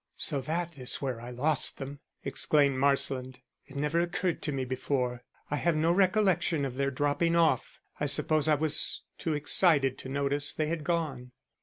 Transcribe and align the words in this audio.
"So 0.15 0.41
that 0.41 0.79
is 0.79 0.95
where 0.99 1.21
I 1.21 1.29
lost 1.29 1.77
them!" 1.77 1.99
exclaimed 2.25 2.75
Marsland. 2.77 3.39
"It 3.67 3.75
never 3.75 3.99
occurred 3.99 4.41
to 4.41 4.51
me 4.51 4.65
before. 4.65 5.21
I 5.51 5.57
have 5.57 5.75
no 5.75 5.91
recollection 5.91 6.65
of 6.65 6.73
their 6.73 6.89
dropping 6.89 7.35
off 7.35 7.79
I 7.99 8.07
suppose 8.07 8.47
I 8.47 8.55
was 8.55 9.03
too 9.19 9.35
excited 9.35 9.99
to 9.99 10.09
notice 10.09 10.53
they 10.53 10.65
had 10.69 10.83
gone." 10.83 11.33